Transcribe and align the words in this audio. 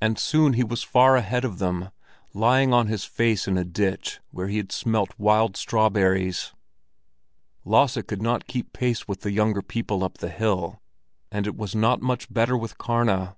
And 0.00 0.18
soon 0.18 0.54
he 0.54 0.64
was 0.64 0.82
far 0.82 1.14
ahead 1.14 1.44
of 1.44 1.60
them, 1.60 1.90
lying 2.34 2.72
on 2.74 2.88
his 2.88 3.04
face 3.04 3.46
in 3.46 3.56
a 3.56 3.62
ditch 3.62 4.18
where 4.32 4.48
he 4.48 4.56
had 4.56 4.72
smelt 4.72 5.14
wild 5.18 5.56
strawberries. 5.56 6.52
Lasse 7.64 8.02
could 8.08 8.20
not 8.20 8.48
keep 8.48 8.72
pace 8.72 9.06
with 9.06 9.20
the 9.20 9.30
younger 9.30 9.62
people 9.62 10.02
up 10.02 10.18
the 10.18 10.30
hill, 10.30 10.82
and 11.30 11.46
it 11.46 11.56
was 11.56 11.76
not 11.76 12.02
much 12.02 12.28
better 12.28 12.56
with 12.58 12.76
Karna. 12.76 13.36